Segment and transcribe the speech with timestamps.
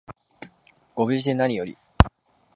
[0.95, 1.77] ご無事でなにより